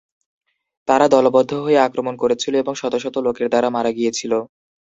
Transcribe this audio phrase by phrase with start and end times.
[0.87, 4.31] তারা দলবদ্ধ হয়ে আক্রমণ করেছিল এবং শত শত লোকের দ্বারা মারা গিয়েছিল।